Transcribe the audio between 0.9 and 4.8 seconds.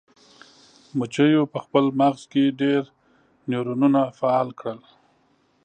مچیو په خپل مغز کې ډیر نیورونونه فعال کړل.